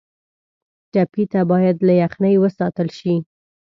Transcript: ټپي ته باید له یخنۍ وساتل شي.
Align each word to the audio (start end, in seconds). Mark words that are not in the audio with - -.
ټپي 0.91 1.23
ته 1.31 1.39
باید 1.51 1.75
له 1.87 1.93
یخنۍ 2.03 2.35
وساتل 2.39 2.87
شي. 2.99 3.15